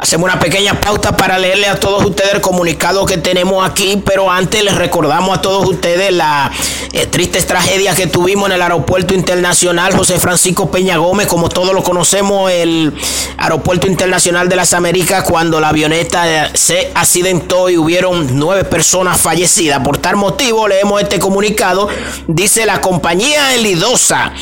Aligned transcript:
Hacemos 0.00 0.30
una 0.30 0.38
pequeña 0.38 0.80
pauta 0.80 1.16
para 1.16 1.40
leerle 1.40 1.66
a 1.66 1.80
todos 1.80 2.04
ustedes 2.04 2.34
el 2.34 2.40
comunicado 2.40 3.04
que 3.04 3.18
tenemos 3.18 3.68
aquí, 3.68 4.00
pero 4.06 4.30
antes 4.30 4.62
les 4.62 4.76
recordamos 4.76 5.36
a 5.36 5.42
todos 5.42 5.68
ustedes 5.68 6.12
la 6.12 6.52
eh, 6.92 7.06
triste 7.06 7.42
tragedia 7.42 7.96
que 7.96 8.06
tuvimos 8.06 8.48
en 8.48 8.54
el 8.54 8.62
aeropuerto 8.62 9.12
internacional 9.12 9.96
José 9.96 10.20
Francisco 10.20 10.70
Peña 10.70 10.98
Gómez, 10.98 11.26
como 11.26 11.48
todos 11.48 11.74
lo 11.74 11.82
conocemos, 11.82 12.48
el 12.52 12.94
aeropuerto 13.38 13.88
internacional 13.88 14.48
de 14.48 14.54
las 14.54 14.72
Américas, 14.72 15.24
cuando 15.24 15.58
la 15.58 15.70
avioneta 15.70 16.46
eh, 16.46 16.50
se 16.54 16.92
accidentó 16.94 17.68
y 17.68 17.76
hubieron 17.76 18.38
nueve 18.38 18.62
personas 18.62 19.20
fallecidas. 19.20 19.80
Por 19.80 19.98
tal 19.98 20.14
motivo, 20.14 20.68
leemos 20.68 21.02
este 21.02 21.18
comunicado. 21.18 21.88
Dice 22.28 22.66
la 22.66 22.80
compañía 22.80 23.52
Elidosa 23.56 24.32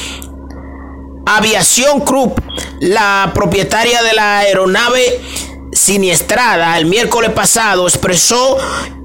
Aviación 1.28 2.04
Group, 2.04 2.40
la 2.78 3.32
propietaria 3.34 4.00
de 4.02 4.12
la 4.12 4.38
aeronave 4.38 5.20
siniestrada 5.76 6.78
el 6.78 6.86
miércoles 6.86 7.30
pasado 7.30 7.86
expresó 7.86 8.58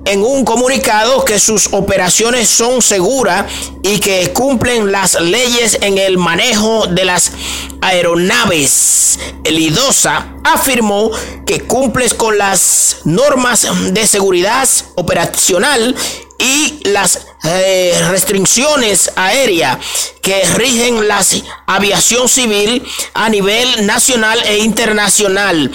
en 0.06 0.24
un 0.24 0.44
comunicado 0.46 1.24
que 1.26 1.40
sus 1.40 1.68
operaciones 1.74 2.50
son 2.50 2.82
seguras 2.82 3.46
y 3.84 4.00
que 4.00 4.32
cumplen 4.34 4.92
las 4.92 5.20
leyes 5.20 5.78
en 5.82 5.98
el 5.98 6.18
manejo 6.18 6.88
de 6.88 7.06
las 7.06 7.32
aeronaves. 7.82 9.20
El 9.44 9.60
IDOSA 9.60 10.36
afirmó 10.44 11.12
que 11.46 11.62
cumple 11.62 12.10
con 12.12 12.38
las 12.38 12.98
normas 13.04 13.68
de 13.94 14.08
seguridad 14.08 14.68
operacional 14.96 15.96
y 16.40 16.80
las 16.90 17.28
eh, 17.44 17.94
restricciones 18.10 19.12
aéreas 19.16 19.78
que 20.22 20.44
rigen 20.56 21.08
la 21.08 21.24
aviación 21.68 22.28
civil 22.28 22.84
a 23.14 23.30
nivel 23.30 23.86
nacional 23.86 24.42
e 24.46 24.60
internacional 24.60 25.72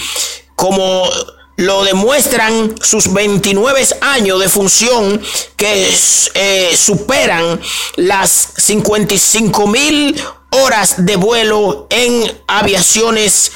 como 0.57 1.09
lo 1.57 1.85
demuestran 1.85 2.75
sus 2.83 3.13
29 3.13 3.87
años 4.01 4.41
de 4.41 4.49
función 4.49 5.23
que 5.57 5.95
eh, 6.35 6.77
superan 6.77 7.61
las 7.97 8.31
55 8.57 9.67
mil 9.67 10.23
horas 10.51 11.07
de 11.07 11.17
vuelo 11.17 11.87
en 11.91 12.41
aviaciones 12.47 13.53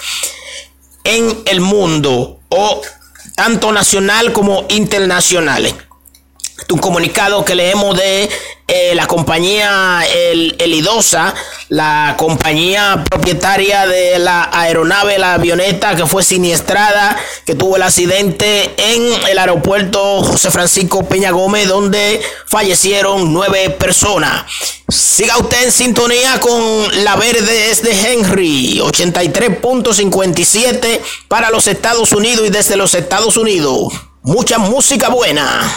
en 1.05 1.43
el 1.47 1.61
mundo 1.61 2.41
o 2.49 2.83
tanto 3.35 3.73
nacional 3.73 4.33
como 4.33 4.67
internacionales. 4.69 5.75
Un 6.71 6.79
comunicado 6.79 7.45
que 7.45 7.55
leemos 7.55 7.97
de 7.97 8.29
eh, 8.73 8.95
la 8.95 9.09
compañía 9.09 10.05
El, 10.15 10.55
Elidosa, 10.61 11.35
la 11.69 12.15
compañía 12.17 13.03
propietaria 13.11 13.85
de 13.87 14.21
la 14.21 14.49
aeronave, 14.53 15.19
la 15.19 15.35
avioneta 15.35 15.97
que 15.97 16.07
fue 16.07 16.23
siniestrada, 16.23 17.19
que 17.45 17.57
tuvo 17.57 17.75
el 17.77 17.83
accidente 17.83 18.73
en 18.77 19.13
el 19.29 19.39
aeropuerto 19.39 20.23
José 20.23 20.53
Francisco 20.53 21.09
Peña 21.09 21.33
Gómez, 21.33 21.67
donde 21.67 22.23
fallecieron 22.47 23.33
nueve 23.33 23.71
personas. 23.71 24.45
Siga 24.89 25.37
usted 25.39 25.65
en 25.65 25.73
sintonía 25.73 26.39
con 26.39 26.53
La 27.05 27.17
Verde 27.17 27.69
desde 27.69 28.13
Henry, 28.13 28.79
83.57 28.81 31.01
para 31.27 31.51
los 31.51 31.67
Estados 31.67 32.13
Unidos 32.13 32.47
y 32.47 32.51
desde 32.51 32.77
los 32.77 32.95
Estados 32.95 33.37
Unidos. 33.37 33.93
Mucha 34.23 34.59
música 34.59 35.09
buena. 35.09 35.69